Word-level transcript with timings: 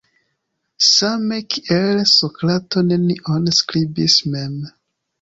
Same 0.93 1.37
kiel 1.51 2.03
Sokrato 2.15 2.85
nenion 2.91 3.55
skribis 3.63 4.21
mem. 4.35 4.63